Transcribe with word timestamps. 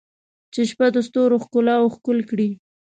چې 0.53 0.61
شپه 0.69 0.87
د 0.95 0.97
ستورو 1.07 1.35
ښکالو 1.43 1.91
ښکل 1.95 2.17
کړي 2.29 2.49